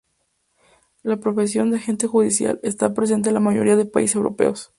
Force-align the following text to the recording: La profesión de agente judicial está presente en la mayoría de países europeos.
La 1.03 1.17
profesión 1.17 1.69
de 1.69 1.77
agente 1.77 2.07
judicial 2.07 2.59
está 2.63 2.91
presente 2.95 3.29
en 3.29 3.35
la 3.35 3.39
mayoría 3.39 3.75
de 3.75 3.85
países 3.85 4.15
europeos. 4.15 4.69